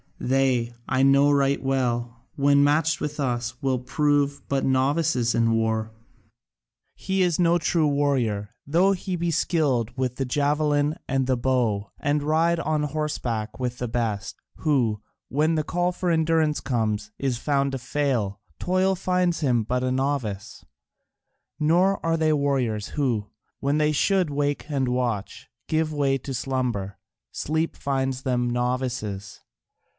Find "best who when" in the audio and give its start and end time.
13.87-15.55